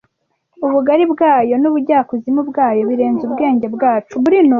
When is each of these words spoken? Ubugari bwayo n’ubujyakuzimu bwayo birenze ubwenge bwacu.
Ubugari 0.65 1.05
bwayo 1.13 1.55
n’ubujyakuzimu 1.61 2.41
bwayo 2.49 2.81
birenze 2.89 3.21
ubwenge 3.27 3.67
bwacu. 3.75 4.15